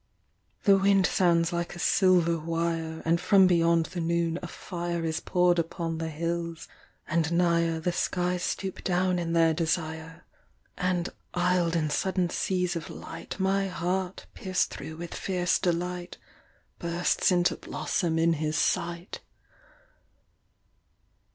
[0.63, 5.19] The wind sounds like a silver wire, And from beyond the noon a fire Is
[5.21, 6.67] pour’d upon the hills,
[7.07, 10.25] and nigher The skies stoop down in their desire;
[10.75, 16.17] And, isled in sudden seas of light, My heart, pierced thro’ with fierce delight,
[16.79, 19.19] Bursts into blossom in his sight.